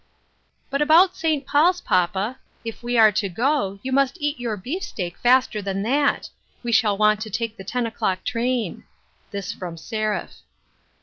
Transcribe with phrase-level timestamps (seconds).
[0.71, 1.45] "But *about St.
[1.45, 6.27] Paul's, papa; if we are to go, you must eat your beefsteak faster than that;
[6.63, 8.83] we shall want to take the ten o'clock train."
[9.29, 10.39] This from Seraph.